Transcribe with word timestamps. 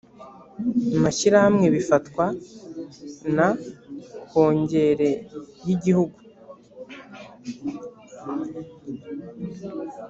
mashyirahamwe 1.03 1.65
bifatwa 1.75 2.25
na 3.37 3.47
kongere 4.29 5.09
y 5.65 5.69
igihugu 5.75 6.19